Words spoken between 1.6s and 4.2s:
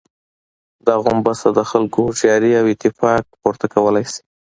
خلکو هوښياري او اتفاق، پورته کولای